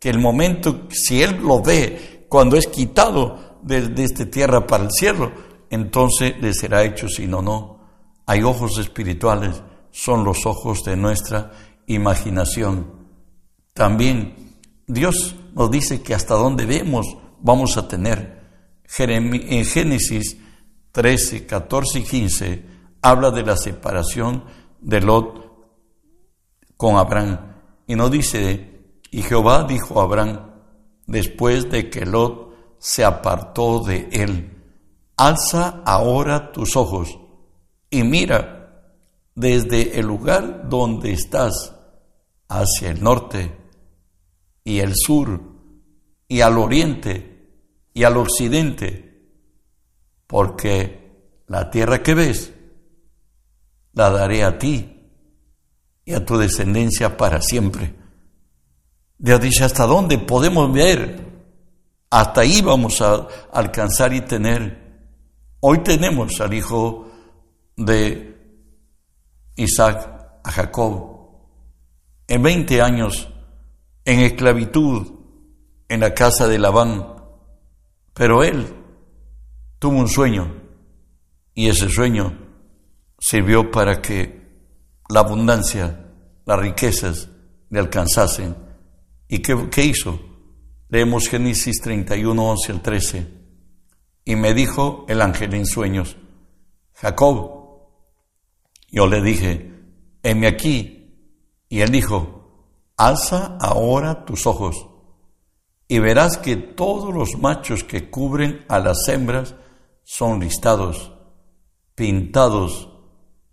que 0.00 0.08
el 0.08 0.18
momento, 0.18 0.86
si 0.88 1.22
él 1.22 1.40
lo 1.42 1.60
ve, 1.60 2.26
cuando 2.28 2.56
es 2.56 2.66
quitado 2.66 3.51
de, 3.62 4.04
esta 4.04 4.26
tierra 4.26 4.66
para 4.66 4.84
el 4.84 4.90
cielo, 4.90 5.32
entonces 5.70 6.34
le 6.40 6.52
será 6.52 6.84
hecho, 6.84 7.08
si 7.08 7.26
no, 7.26 7.42
no. 7.42 7.80
Hay 8.26 8.42
ojos 8.42 8.78
espirituales 8.78 9.62
son 9.92 10.24
los 10.24 10.46
ojos 10.46 10.82
de 10.84 10.96
nuestra 10.96 11.52
imaginación. 11.86 12.90
También 13.74 14.58
Dios 14.86 15.36
nos 15.54 15.70
dice 15.70 16.02
que 16.02 16.14
hasta 16.14 16.34
donde 16.34 16.66
vemos 16.66 17.06
vamos 17.40 17.76
a 17.76 17.86
tener. 17.86 18.42
En 18.98 19.64
Génesis 19.64 20.36
13, 20.92 21.46
14 21.46 21.98
y 21.98 22.02
15 22.02 22.66
habla 23.00 23.30
de 23.30 23.42
la 23.42 23.56
separación 23.56 24.44
de 24.80 25.00
Lot 25.00 25.42
con 26.76 26.96
Abraham. 26.96 27.54
Y 27.86 27.94
no 27.94 28.10
dice, 28.10 28.82
y 29.10 29.22
Jehová 29.22 29.64
dijo 29.64 30.00
a 30.00 30.04
Abraham, 30.04 30.50
después 31.06 31.70
de 31.70 31.90
que 31.90 32.06
Lot 32.06 32.51
se 32.82 33.04
apartó 33.04 33.78
de 33.78 34.08
él, 34.10 34.60
alza 35.16 35.82
ahora 35.86 36.50
tus 36.50 36.74
ojos 36.74 37.16
y 37.88 38.02
mira 38.02 38.90
desde 39.36 40.00
el 40.00 40.06
lugar 40.06 40.68
donde 40.68 41.12
estás 41.12 41.76
hacia 42.48 42.90
el 42.90 43.00
norte 43.00 43.56
y 44.64 44.80
el 44.80 44.94
sur 44.96 45.40
y 46.26 46.40
al 46.40 46.58
oriente 46.58 47.52
y 47.94 48.02
al 48.02 48.16
occidente, 48.16 49.28
porque 50.26 51.44
la 51.46 51.70
tierra 51.70 52.02
que 52.02 52.14
ves 52.14 52.52
la 53.92 54.10
daré 54.10 54.42
a 54.42 54.58
ti 54.58 55.08
y 56.04 56.14
a 56.14 56.26
tu 56.26 56.36
descendencia 56.36 57.16
para 57.16 57.40
siempre. 57.40 57.94
Dios 59.18 59.40
dice, 59.40 59.62
¿hasta 59.62 59.86
dónde 59.86 60.18
podemos 60.18 60.72
ver? 60.72 61.31
Hasta 62.12 62.42
ahí 62.42 62.60
vamos 62.60 63.00
a 63.00 63.26
alcanzar 63.54 64.12
y 64.12 64.20
tener. 64.20 65.00
Hoy 65.60 65.78
tenemos 65.78 66.38
al 66.42 66.52
hijo 66.52 67.10
de 67.74 68.36
Isaac 69.56 70.40
a 70.44 70.50
Jacob. 70.50 71.30
En 72.28 72.42
20 72.42 72.82
años 72.82 73.30
en 74.04 74.20
esclavitud 74.20 75.10
en 75.88 76.00
la 76.00 76.12
casa 76.12 76.46
de 76.46 76.58
Labán, 76.58 77.16
pero 78.12 78.44
él 78.44 78.66
tuvo 79.78 79.96
un 79.96 80.08
sueño 80.08 80.54
y 81.54 81.70
ese 81.70 81.88
sueño 81.88 82.38
sirvió 83.18 83.70
para 83.70 84.02
que 84.02 84.68
la 85.08 85.20
abundancia, 85.20 86.12
las 86.44 86.60
riquezas 86.60 87.30
le 87.70 87.80
alcanzasen. 87.80 88.54
¿Y 89.28 89.38
qué, 89.38 89.70
qué 89.70 89.86
hizo? 89.86 90.31
Leemos 90.92 91.26
Génesis 91.26 91.80
31, 91.80 92.50
11 92.50 92.72
al 92.72 92.82
13. 92.82 93.26
Y 94.26 94.36
me 94.36 94.52
dijo 94.52 95.06
el 95.08 95.22
ángel 95.22 95.54
en 95.54 95.64
sueños, 95.64 96.18
Jacob, 96.92 97.88
yo 98.90 99.06
le 99.06 99.22
dije, 99.22 99.72
heme 100.22 100.46
aquí. 100.46 101.16
Y 101.70 101.80
él 101.80 101.90
dijo, 101.90 102.84
alza 102.98 103.56
ahora 103.58 104.26
tus 104.26 104.46
ojos 104.46 104.86
y 105.88 105.98
verás 105.98 106.36
que 106.36 106.56
todos 106.56 107.14
los 107.14 107.38
machos 107.38 107.84
que 107.84 108.10
cubren 108.10 108.66
a 108.68 108.78
las 108.78 109.08
hembras 109.08 109.54
son 110.04 110.40
listados, 110.40 111.10
pintados 111.94 112.90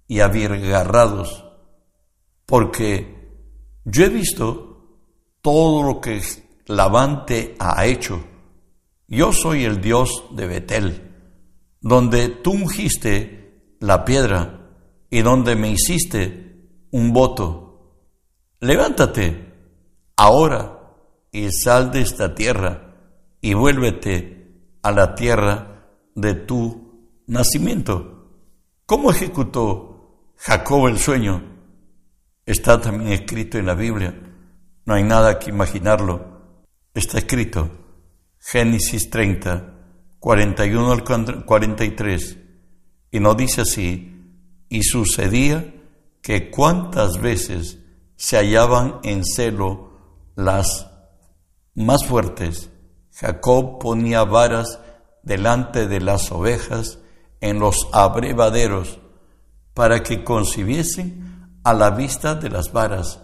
y 0.07 0.19
avirgarrados, 0.19 1.45
porque 2.45 3.31
yo 3.85 4.03
he 4.03 4.09
visto 4.09 4.99
todo 5.41 5.83
lo 5.83 6.01
que 6.01 6.21
Lavante 6.69 7.55
ha 7.57 7.83
hecho. 7.87 8.23
Yo 9.07 9.33
soy 9.33 9.65
el 9.65 9.81
Dios 9.81 10.25
de 10.29 10.45
Betel, 10.45 11.01
donde 11.81 12.29
tú 12.29 12.51
ungiste 12.51 13.73
la 13.79 14.05
piedra 14.05 14.69
y 15.09 15.23
donde 15.23 15.55
me 15.55 15.71
hiciste 15.71 16.85
un 16.91 17.11
voto. 17.11 17.95
Levántate 18.59 19.51
ahora 20.15 20.93
y 21.31 21.49
sal 21.51 21.89
de 21.89 22.01
esta 22.01 22.35
tierra 22.35 22.93
y 23.41 23.55
vuélvete 23.55 24.77
a 24.83 24.91
la 24.91 25.15
tierra 25.15 25.87
de 26.13 26.35
tu 26.35 27.23
nacimiento. 27.25 28.29
¿Cómo 28.85 29.09
ejecutó 29.09 30.33
Jacob 30.37 30.87
el 30.87 30.99
sueño? 30.99 31.41
Está 32.45 32.79
también 32.79 33.11
escrito 33.11 33.57
en 33.57 33.65
la 33.65 33.73
Biblia. 33.73 34.13
No 34.85 34.93
hay 34.93 35.03
nada 35.03 35.39
que 35.39 35.49
imaginarlo. 35.49 36.38
Está 36.93 37.19
escrito. 37.19 37.69
Génesis 38.39 39.09
30, 39.09 39.73
41 40.19 40.91
al 40.91 41.45
43. 41.45 42.37
Y 43.11 43.19
nos 43.19 43.37
dice 43.37 43.61
así, 43.61 44.09
y 44.69 44.83
sucedía 44.83 45.73
que 46.21 46.49
cuantas 46.49 47.21
veces 47.21 47.79
se 48.15 48.37
hallaban 48.37 48.99
en 49.03 49.23
celo 49.23 49.91
las 50.35 50.87
más 51.75 52.05
fuertes, 52.05 52.69
Jacob 53.13 53.79
ponía 53.79 54.23
varas 54.23 54.79
delante 55.23 55.87
de 55.87 56.01
las 56.01 56.31
ovejas 56.31 56.99
en 57.41 57.59
los 57.59 57.87
abrevaderos 57.93 58.99
para 59.73 60.01
que 60.01 60.23
concibiesen 60.23 61.59
a 61.63 61.73
la 61.73 61.91
vista 61.91 62.35
de 62.35 62.49
las 62.49 62.71
varas, 62.71 63.21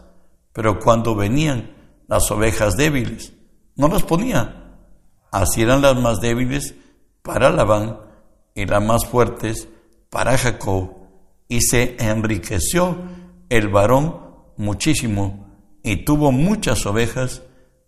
pero 0.53 0.79
cuando 0.79 1.15
venían 1.15 1.75
las 2.07 2.29
ovejas 2.31 2.75
débiles, 2.75 3.33
no 3.75 3.87
las 3.87 4.03
ponía. 4.03 4.63
Así 5.31 5.61
eran 5.61 5.81
las 5.81 5.97
más 5.97 6.21
débiles 6.21 6.75
para 7.21 7.49
Labán 7.49 7.99
y 8.53 8.65
las 8.65 8.83
más 8.83 9.05
fuertes 9.05 9.67
para 10.09 10.37
Jacob, 10.37 10.91
y 11.47 11.61
se 11.61 11.97
enriqueció 11.99 12.97
el 13.49 13.67
varón 13.67 14.21
muchísimo, 14.57 15.47
y 15.83 16.05
tuvo 16.05 16.31
muchas 16.31 16.85
ovejas, 16.85 17.43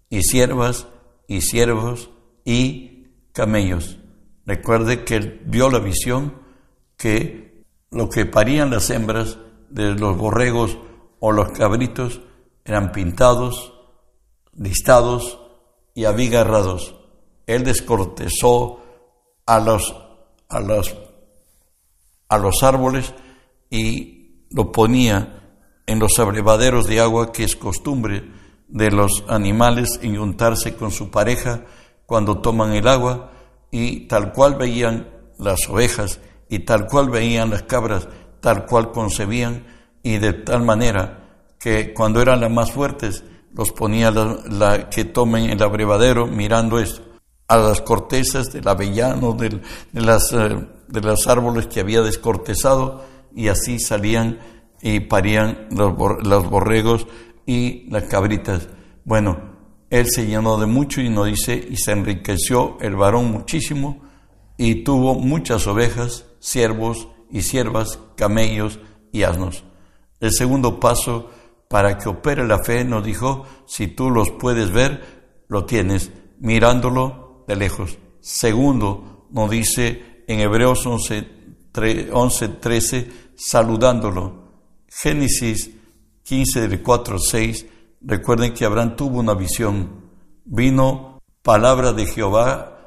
y 0.10 0.22
siervas, 0.24 0.88
y 1.27 1.41
siervos, 1.41 2.10
y 2.44 3.08
camellos. 3.32 3.98
Recuerde 4.46 5.03
que 5.03 5.15
él 5.15 5.41
vio 5.46 5.70
la 5.70 5.79
visión 5.79 6.34
que 6.98 7.63
lo 7.91 8.10
que 8.10 8.25
parían 8.25 8.72
las 8.72 8.89
hembras 8.89 9.38
de 9.70 9.94
los 9.96 10.17
borregos 10.17 10.77
o 11.20 11.32
los 11.32 11.51
cabritos 11.51 12.22
eran 12.65 12.91
pintados, 12.91 13.74
listados 14.53 15.39
y 15.98 16.06
abigarrados. 16.06 16.94
Él 17.48 17.63
descortezó 17.63 18.84
a 19.48 19.60
los, 19.60 19.96
a 20.48 20.60
los, 20.60 20.96
a 22.30 22.38
los 22.38 22.62
árboles 22.62 23.16
y 23.72 24.46
lo 24.51 24.72
ponía 24.72 25.42
en 25.88 25.98
los 25.98 26.20
abrevaderos 26.20 26.86
de 26.86 27.00
agua 27.00 27.32
que 27.32 27.46
es 27.46 27.56
costumbre 27.56 28.32
de 28.68 28.92
los 28.92 29.24
animales 29.27 30.00
en 30.04 30.16
juntarse 30.16 30.75
con 30.75 30.92
su 30.92 31.10
pareja 31.10 31.66
cuando 32.06 32.42
toman 32.42 32.74
el 32.74 32.88
agua 32.88 33.32
y 33.72 34.01
tal 34.01 34.34
cual 34.34 34.54
veían 34.54 35.10
las 35.39 35.68
ovejas 35.68 36.20
y 36.48 36.60
tal 36.60 36.86
cual 36.86 37.10
veían 37.10 37.50
las 37.50 37.63
cabras, 37.63 38.08
tal 38.39 38.68
cual 38.68 38.92
concebían 38.92 39.66
y 40.04 40.20
de 40.20 40.34
tal 40.34 40.62
manera 40.62 41.39
que 41.58 41.92
cuando 41.96 42.22
eran 42.22 42.39
las 42.39 42.51
más 42.51 42.72
fuertes 42.72 43.24
los 43.54 43.72
ponía 43.72 44.12
la, 44.12 44.89
que 44.89 45.06
tomen 45.06 45.50
el 45.50 45.62
abrevadero 45.62 46.27
mirando 46.27 46.80
esto 46.80 47.08
a 47.48 47.58
las 47.58 47.82
cortezas 47.82 48.51
del 48.51 48.68
avellano, 48.68 49.34
de, 49.34 49.62
las, 49.94 50.34
eh, 50.34 50.68
de 50.88 51.01
los 51.01 51.27
árboles 51.27 51.68
que 51.68 51.80
había 51.80 52.01
descortezado, 52.01 53.05
y 53.33 53.48
así 53.48 53.79
salían 53.79 54.40
y 54.81 55.00
parían 55.01 55.68
los, 55.72 55.94
los 56.24 56.50
borregos 56.50 57.07
y 57.46 57.90
las 57.90 58.03
cabritas. 58.03 58.68
Bueno, 59.05 59.55
él 59.90 60.07
se 60.07 60.27
llenó 60.27 60.57
de 60.57 60.66
mucho 60.66 61.01
y 61.01 61.10
nos 61.10 61.27
dice, 61.27 61.66
y 61.70 61.77
se 61.77 61.92
enriqueció 61.92 62.77
el 62.81 62.96
varón 62.96 63.31
muchísimo, 63.31 64.01
y 64.57 64.83
tuvo 64.83 65.16
muchas 65.16 65.68
ovejas, 65.68 66.25
siervos 66.40 67.07
y 67.31 67.42
siervas, 67.42 68.00
camellos 68.16 68.79
y 69.12 69.24
asnos. 69.24 69.64
El 70.20 70.31
segundo 70.31 70.79
paso 70.79 71.29
para 71.70 71.98
que 71.98 72.10
opere 72.10 72.48
la 72.48 72.64
fe 72.64 72.84
nos 72.86 73.03
dijo, 73.03 73.46
si 73.66 73.88
tú 73.88 74.10
los 74.10 74.32
puedes 74.32 74.72
ver, 74.72 75.44
lo 75.48 75.66
tienes, 75.66 76.12
mirándolo 76.40 77.46
de 77.48 77.56
lejos. 77.56 77.98
Segundo, 78.20 79.27
nos 79.32 79.50
dice 79.50 80.24
en 80.27 80.40
Hebreos 80.40 80.86
11, 80.86 81.27
13, 82.60 83.12
saludándolo. 83.36 84.48
Génesis 84.88 85.72
15, 86.24 86.68
del 86.68 86.82
4 86.82 87.20
6, 87.20 87.66
recuerden 88.01 88.53
que 88.53 88.66
Abraham 88.66 88.96
tuvo 88.96 89.20
una 89.20 89.34
visión. 89.34 90.08
Vino 90.46 91.20
palabra 91.42 91.94
de 91.94 92.06
Jehová 92.06 92.77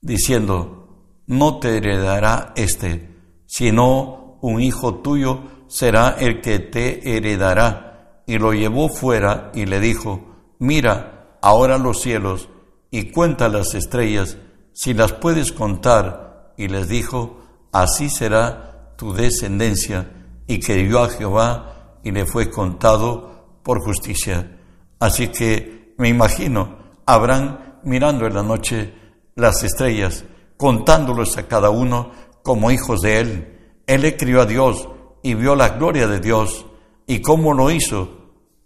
diciendo, 0.00 0.84
no 1.26 1.58
te 1.58 1.78
heredará 1.78 2.52
este, 2.56 3.10
sino 3.46 4.38
un 4.42 4.60
hijo 4.60 4.96
tuyo 4.96 5.40
será 5.66 6.16
el 6.18 6.40
que 6.40 6.58
te 6.58 7.16
heredará. 7.16 7.93
Y 8.26 8.38
lo 8.38 8.52
llevó 8.52 8.88
fuera 8.88 9.50
y 9.54 9.66
le 9.66 9.80
dijo, 9.80 10.20
mira, 10.58 11.36
ahora 11.42 11.78
los 11.78 12.00
cielos 12.00 12.48
y 12.90 13.10
cuenta 13.10 13.48
las 13.48 13.74
estrellas, 13.74 14.38
si 14.72 14.94
las 14.94 15.12
puedes 15.12 15.52
contar. 15.52 16.54
Y 16.56 16.68
les 16.68 16.88
dijo, 16.88 17.40
así 17.72 18.08
será 18.08 18.94
tu 18.96 19.12
descendencia. 19.12 20.10
Y 20.46 20.60
creyó 20.60 21.02
a 21.02 21.08
Jehová 21.08 21.98
y 22.02 22.12
le 22.12 22.26
fue 22.26 22.50
contado 22.50 23.58
por 23.62 23.82
justicia. 23.82 24.58
Así 25.00 25.28
que 25.28 25.94
me 25.98 26.08
imagino 26.08 26.78
Abraham 27.06 27.58
mirando 27.82 28.26
en 28.26 28.34
la 28.34 28.42
noche 28.42 28.94
las 29.34 29.62
estrellas, 29.64 30.24
contándolos 30.56 31.36
a 31.36 31.48
cada 31.48 31.70
uno 31.70 32.12
como 32.42 32.70
hijos 32.70 33.00
de 33.00 33.20
él. 33.20 33.58
Él 33.86 34.02
le 34.02 34.16
crió 34.16 34.40
a 34.40 34.46
Dios 34.46 34.88
y 35.22 35.34
vio 35.34 35.56
la 35.56 35.70
gloria 35.70 36.06
de 36.06 36.20
Dios. 36.20 36.66
¿Y 37.06 37.20
cómo 37.20 37.52
lo 37.52 37.70
hizo? 37.70 38.08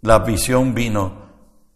La 0.01 0.19
visión 0.19 0.73
vino 0.73 1.29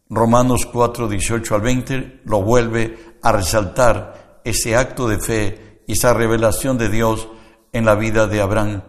Romanos 0.09 0.65
4, 0.71 1.07
18 1.09 1.55
al 1.55 1.61
20 1.61 2.21
lo 2.25 2.41
vuelve 2.41 3.17
a 3.21 3.31
resaltar 3.31 4.39
ese 4.45 4.75
acto 4.75 5.07
de 5.07 5.19
fe 5.19 5.81
y 5.87 5.93
esa 5.93 6.13
revelación 6.13 6.77
de 6.77 6.89
Dios 6.89 7.27
en 7.71 7.85
la 7.85 7.95
vida 7.95 8.27
de 8.27 8.39
Abraham. 8.39 8.83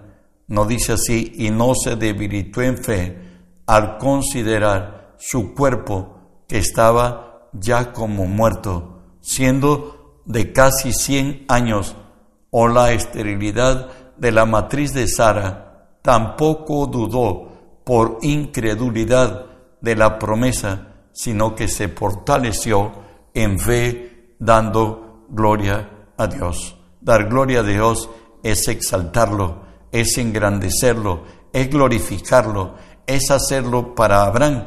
No 0.46 0.66
dice 0.66 0.92
así, 0.92 1.32
y 1.36 1.50
no 1.50 1.74
se 1.74 1.96
debilitó 1.96 2.62
en 2.62 2.76
fe 2.76 3.18
al 3.66 3.96
considerar 3.96 5.14
su 5.18 5.54
cuerpo 5.54 6.44
que 6.46 6.58
estaba 6.58 7.48
ya 7.54 7.92
como 7.92 8.26
muerto, 8.26 9.00
siendo 9.20 10.20
de 10.26 10.52
casi 10.52 10.92
100 10.92 11.46
años, 11.48 11.96
o 12.50 12.68
la 12.68 12.92
esterilidad 12.92 13.88
de 14.16 14.30
la 14.30 14.44
matriz 14.44 14.92
de 14.92 15.08
Sara, 15.08 15.98
tampoco 16.02 16.86
dudó 16.86 17.53
por 17.84 18.18
incredulidad 18.22 19.46
de 19.80 19.96
la 19.96 20.18
promesa, 20.18 20.94
sino 21.12 21.54
que 21.54 21.68
se 21.68 21.88
fortaleció 21.88 22.92
en 23.34 23.58
fe 23.58 24.34
dando 24.38 25.26
gloria 25.28 25.90
a 26.16 26.26
Dios. 26.26 26.76
Dar 27.00 27.28
gloria 27.28 27.60
a 27.60 27.62
Dios 27.62 28.08
es 28.42 28.66
exaltarlo, 28.68 29.62
es 29.92 30.16
engrandecerlo, 30.18 31.24
es 31.52 31.70
glorificarlo, 31.70 32.74
es 33.06 33.30
hacerlo 33.30 33.94
para 33.94 34.24
Abraham 34.24 34.64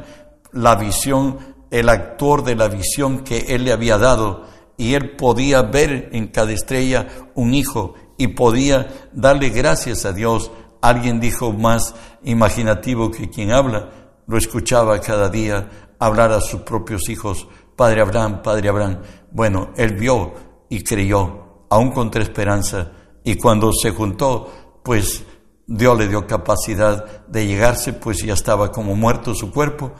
la 0.52 0.76
visión, 0.76 1.38
el 1.70 1.88
actor 1.88 2.44
de 2.44 2.54
la 2.54 2.68
visión 2.68 3.20
que 3.20 3.38
él 3.48 3.64
le 3.64 3.72
había 3.72 3.98
dado 3.98 4.44
y 4.76 4.94
él 4.94 5.16
podía 5.16 5.62
ver 5.62 6.10
en 6.12 6.28
cada 6.28 6.52
estrella 6.52 7.08
un 7.34 7.54
hijo 7.54 7.94
y 8.16 8.28
podía 8.28 8.88
darle 9.12 9.50
gracias 9.50 10.04
a 10.04 10.12
Dios. 10.12 10.50
Alguien 10.80 11.20
dijo 11.20 11.52
más 11.52 11.94
imaginativo 12.22 13.10
que 13.10 13.28
quien 13.28 13.52
habla, 13.52 13.90
lo 14.26 14.36
escuchaba 14.36 15.00
cada 15.00 15.28
día 15.28 15.94
hablar 15.98 16.32
a 16.32 16.40
sus 16.40 16.60
propios 16.60 17.08
hijos, 17.08 17.48
Padre 17.76 18.02
Abraham, 18.02 18.42
Padre 18.42 18.68
Abraham. 18.68 18.98
Bueno, 19.30 19.70
él 19.76 19.94
vio 19.94 20.34
y 20.68 20.82
creyó, 20.82 21.64
aún 21.70 21.90
contra 21.90 22.22
esperanza, 22.22 22.92
y 23.24 23.36
cuando 23.36 23.72
se 23.72 23.90
juntó, 23.90 24.80
pues 24.82 25.24
Dios 25.66 25.98
le 25.98 26.08
dio 26.08 26.26
capacidad 26.26 27.26
de 27.26 27.46
llegarse, 27.46 27.92
pues 27.92 28.22
ya 28.24 28.34
estaba 28.34 28.70
como 28.70 28.94
muerto 28.94 29.34
su 29.34 29.50
cuerpo, 29.50 29.92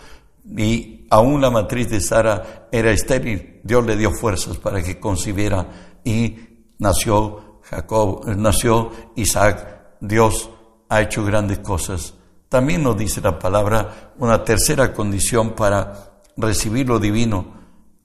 y 0.56 1.06
aún 1.10 1.40
la 1.40 1.50
matriz 1.50 1.90
de 1.90 2.00
Sara 2.00 2.68
era 2.72 2.90
estéril. 2.90 3.60
Dios 3.64 3.84
le 3.84 3.96
dio 3.96 4.12
fuerzas 4.12 4.56
para 4.56 4.82
que 4.82 4.98
concibiera 4.98 5.68
y 6.04 6.36
nació 6.78 7.60
Jacob, 7.62 8.26
nació 8.36 8.90
Isaac. 9.16 9.98
Dios 10.00 10.50
ha 10.88 11.00
hecho 11.00 11.24
grandes 11.24 11.58
cosas. 11.58 12.14
También 12.48 12.82
nos 12.82 12.96
dice 12.96 13.20
la 13.20 13.38
palabra 13.38 14.12
una 14.18 14.42
tercera 14.42 14.92
condición 14.92 15.54
para 15.54 16.20
recibir 16.36 16.88
lo 16.88 16.98
divino, 16.98 17.46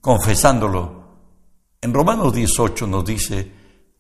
confesándolo. 0.01 1.03
En 1.81 1.93
Romanos 1.93 2.33
18 2.33 2.87
nos 2.87 3.05
dice, 3.05 3.51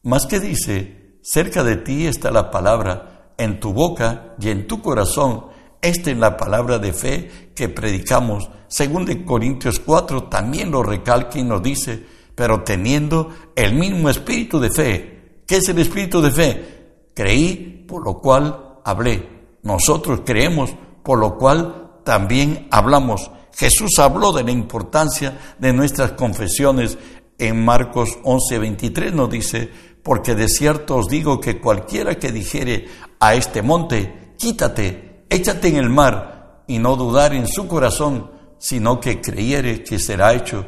más 0.03 0.25
que 0.25 0.39
dice, 0.39 1.19
cerca 1.21 1.63
de 1.63 1.77
ti 1.77 2.07
está 2.07 2.31
la 2.31 2.51
palabra, 2.51 3.31
en 3.37 3.59
tu 3.59 3.73
boca 3.73 4.35
y 4.39 4.49
en 4.49 4.67
tu 4.67 4.81
corazón, 4.81 5.51
Esta 5.81 6.11
es 6.11 6.17
la 6.17 6.37
palabra 6.37 6.79
de 6.79 6.93
fe 6.93 7.51
que 7.53 7.67
predicamos. 7.67 8.49
Según 8.69 9.03
de 9.03 9.25
Corintios 9.25 9.79
4 9.79 10.29
también 10.29 10.71
lo 10.71 10.81
recalca 10.81 11.37
y 11.37 11.43
nos 11.43 11.61
dice, 11.61 12.01
pero 12.35 12.63
teniendo 12.63 13.29
el 13.53 13.73
mismo 13.75 14.09
espíritu 14.09 14.61
de 14.61 14.69
fe. 14.69 15.41
¿Qué 15.45 15.57
es 15.57 15.67
el 15.67 15.79
espíritu 15.79 16.21
de 16.21 16.31
fe? 16.31 17.09
Creí, 17.13 17.85
por 17.85 18.05
lo 18.05 18.19
cual 18.19 18.62
hablé. 18.83 19.57
Nosotros 19.63 20.21
creemos, 20.25 20.71
por 21.03 21.19
lo 21.19 21.37
cual 21.37 21.99
también 22.03 22.67
hablamos. 22.71 23.31
Jesús 23.53 23.99
habló 23.99 24.31
de 24.31 24.43
la 24.43 24.51
importancia 24.51 25.39
de 25.59 25.73
nuestras 25.73 26.13
confesiones. 26.13 26.97
En 27.37 27.63
Marcos 27.63 28.17
11:23 28.23 29.13
nos 29.13 29.29
dice, 29.29 29.69
porque 30.03 30.35
de 30.35 30.49
cierto 30.49 30.97
os 30.97 31.07
digo 31.07 31.39
que 31.39 31.59
cualquiera 31.59 32.15
que 32.15 32.31
dijere 32.31 32.87
a 33.19 33.35
este 33.35 33.61
monte, 33.61 34.33
quítate, 34.37 35.25
échate 35.29 35.69
en 35.69 35.77
el 35.77 35.89
mar, 35.89 36.33
y 36.67 36.79
no 36.79 36.95
dudar 36.95 37.33
en 37.33 37.47
su 37.47 37.67
corazón, 37.67 38.31
sino 38.57 38.99
que 38.99 39.19
creyere 39.21 39.83
que 39.83 39.99
será 39.99 40.33
hecho 40.33 40.65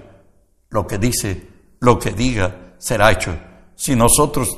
lo 0.69 0.85
que 0.85 0.97
dice, 0.97 1.47
lo 1.79 1.97
que 1.97 2.11
diga, 2.11 2.75
será 2.77 3.11
hecho. 3.11 3.35
Si 3.75 3.95
nosotros 3.95 4.57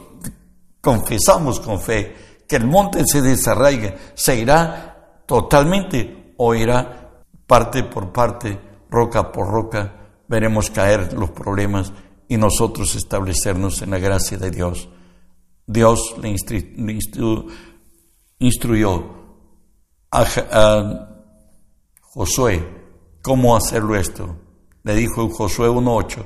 confesamos 0.81 1.59
con 1.59 1.79
fe 1.79 2.15
que 2.47 2.55
el 2.55 2.65
monte 2.65 3.03
se 3.05 3.21
desarraigue, 3.21 3.95
se 4.13 4.39
irá 4.39 5.23
totalmente 5.25 6.33
o 6.37 6.55
irá 6.55 7.23
parte 7.45 7.83
por 7.83 8.11
parte, 8.11 8.59
roca 8.89 9.31
por 9.31 9.47
roca, 9.47 9.93
veremos 10.27 10.69
caer 10.69 11.13
los 11.13 11.31
problemas 11.31 11.91
y 12.27 12.37
nosotros 12.37 12.95
establecernos 12.95 13.81
en 13.81 13.91
la 13.91 13.99
gracia 13.99 14.37
de 14.37 14.51
Dios. 14.51 14.89
Dios 15.65 16.15
le, 16.21 16.35
instruyó 18.39 19.05
a, 20.11 21.07
Josué 22.01 22.67
cómo 23.21 23.55
hacerlo 23.55 23.95
esto. 23.95 24.37
Le 24.83 24.95
dijo 24.95 25.21
en 25.21 25.29
Josué 25.29 25.69
1.8, 25.69 26.25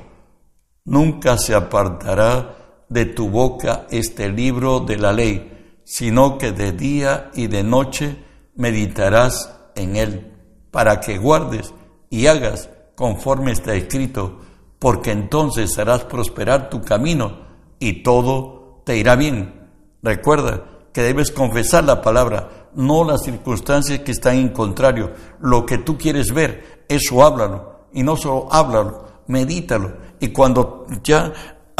nunca 0.84 1.36
se 1.36 1.54
apartará 1.54 2.84
de 2.88 3.06
tu 3.06 3.28
boca 3.28 3.86
este 3.90 4.28
libro 4.28 4.80
de 4.80 4.96
la 4.96 5.12
ley, 5.12 5.51
sino 5.84 6.38
que 6.38 6.52
de 6.52 6.72
día 6.72 7.30
y 7.34 7.46
de 7.46 7.62
noche 7.62 8.16
meditarás 8.54 9.54
en 9.74 9.96
él, 9.96 10.32
para 10.70 11.00
que 11.00 11.18
guardes 11.18 11.74
y 12.10 12.26
hagas 12.26 12.68
conforme 12.94 13.52
está 13.52 13.74
escrito 13.74 14.40
porque 14.82 15.12
entonces 15.12 15.78
harás 15.78 16.02
prosperar 16.02 16.68
tu 16.68 16.82
camino 16.82 17.38
y 17.78 18.02
todo 18.02 18.82
te 18.84 18.96
irá 18.96 19.14
bien. 19.14 19.68
Recuerda 20.02 20.64
que 20.92 21.02
debes 21.02 21.30
confesar 21.30 21.84
la 21.84 22.02
palabra, 22.02 22.68
no 22.74 23.04
las 23.04 23.22
circunstancias 23.22 24.00
que 24.00 24.10
están 24.10 24.38
en 24.38 24.48
contrario. 24.48 25.12
Lo 25.40 25.64
que 25.64 25.78
tú 25.78 25.96
quieres 25.96 26.34
ver, 26.34 26.84
eso 26.88 27.24
háblalo. 27.24 27.86
Y 27.92 28.02
no 28.02 28.16
solo 28.16 28.48
háblalo, 28.50 29.04
medítalo. 29.28 29.98
Y 30.18 30.28
cuando 30.28 30.86
ya 31.04 31.32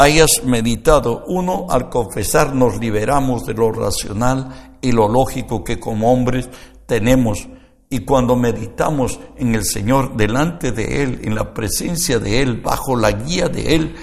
hayas 0.03 0.43
meditado, 0.43 1.23
uno, 1.27 1.67
al 1.69 1.89
confesar 1.89 2.53
nos 2.53 2.77
liberamos 2.77 3.45
de 3.45 3.53
lo 3.53 3.71
racional 3.71 4.77
y 4.81 4.91
lo 4.91 5.07
lógico 5.07 5.63
que 5.63 5.79
como 5.79 6.11
hombres 6.11 6.49
tenemos 6.85 7.47
y 7.89 7.99
cuando 7.99 8.35
meditamos 8.35 9.19
en 9.37 9.53
el 9.53 9.63
Señor, 9.63 10.17
delante 10.17 10.71
de 10.71 11.03
Él, 11.03 11.19
en 11.23 11.35
la 11.35 11.53
presencia 11.53 12.17
de 12.17 12.41
Él, 12.41 12.59
bajo 12.59 12.95
la 12.95 13.11
guía 13.11 13.49
de 13.49 13.75
Él, 13.75 13.95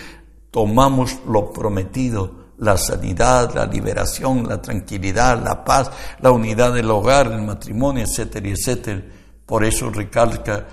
tomamos 0.53 1.19
lo 1.27 1.53
prometido, 1.53 2.53
la 2.59 2.77
sanidad, 2.77 3.53
la 3.53 3.67
liberación, 3.67 4.47
la 4.49 4.63
tranquilidad, 4.63 5.43
la 5.43 5.65
paz, 5.65 5.91
la 6.21 6.31
unidad 6.31 6.73
del 6.73 6.89
hogar, 6.89 7.33
el 7.33 7.43
matrimonio, 7.43 8.05
etcétera, 8.05 8.49
etcétera. 8.49 9.03
Por 9.45 9.65
eso 9.65 9.91
recalca 9.91 10.69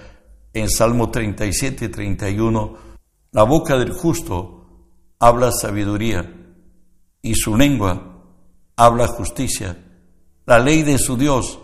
en 0.54 0.70
Salmo 0.70 1.10
37 1.10 1.86
y 1.86 1.90
31, 1.90 2.78
la 3.32 3.44
boca 3.44 3.78
del 3.78 3.94
justo 3.94 4.57
habla 5.20 5.52
sabiduría 5.52 6.32
y 7.22 7.34
su 7.34 7.58
lengua 7.58 8.24
habla 8.76 9.08
justicia. 9.08 9.78
La 10.46 10.60
ley 10.60 10.84
de 10.84 10.98
su 10.98 11.18
Dios 11.18 11.60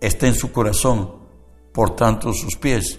está 0.00 0.26
en 0.26 0.34
su 0.34 0.50
corazón, 0.50 1.12
por 1.72 1.94
tanto 1.94 2.32
sus 2.32 2.56
pies 2.56 2.98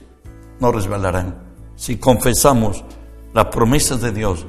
no 0.59 0.71
resbalarán. 0.71 1.43
Si 1.75 1.97
confesamos 1.97 2.83
las 3.33 3.45
promesas 3.47 4.01
de 4.01 4.11
Dios, 4.11 4.45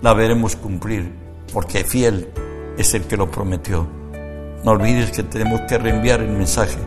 la 0.00 0.14
veremos 0.14 0.56
cumplir, 0.56 1.12
porque 1.52 1.84
fiel 1.84 2.30
es 2.78 2.94
el 2.94 3.04
que 3.04 3.16
lo 3.16 3.30
prometió. 3.30 3.86
No 4.64 4.72
olvides 4.72 5.10
que 5.10 5.22
tenemos 5.22 5.60
que 5.68 5.78
reenviar 5.78 6.22
el 6.22 6.30
mensaje, 6.30 6.78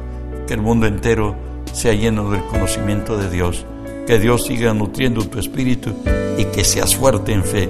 que 0.47 0.55
el 0.55 0.61
mundo 0.61 0.87
entero 0.87 1.35
sea 1.71 1.93
lleno 1.93 2.31
del 2.31 2.43
conocimiento 2.47 3.17
de 3.17 3.29
Dios, 3.29 3.65
que 4.07 4.19
Dios 4.19 4.45
siga 4.45 4.73
nutriendo 4.73 5.25
tu 5.27 5.39
espíritu 5.39 5.93
y 6.37 6.45
que 6.45 6.63
seas 6.63 6.95
fuerte 6.95 7.31
en 7.31 7.43
fe, 7.43 7.69